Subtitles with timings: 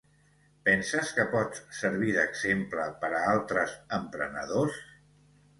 [0.67, 4.85] Penses que pots servir d'exemple per a altres emprenedors?